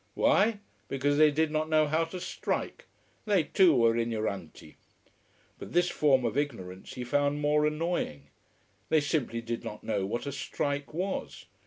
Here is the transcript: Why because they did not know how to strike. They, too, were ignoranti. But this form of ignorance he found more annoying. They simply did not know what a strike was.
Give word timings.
Why 0.15 0.61
because 0.87 1.19
they 1.19 1.29
did 1.29 1.51
not 1.51 1.69
know 1.69 1.85
how 1.85 2.05
to 2.05 2.19
strike. 2.19 2.87
They, 3.25 3.43
too, 3.43 3.75
were 3.75 3.93
ignoranti. 3.95 4.77
But 5.59 5.73
this 5.73 5.91
form 5.91 6.25
of 6.25 6.35
ignorance 6.35 6.95
he 6.95 7.03
found 7.03 7.39
more 7.39 7.67
annoying. 7.67 8.29
They 8.89 8.99
simply 8.99 9.41
did 9.41 9.63
not 9.63 9.83
know 9.83 10.07
what 10.07 10.25
a 10.25 10.31
strike 10.31 10.91
was. 10.91 11.45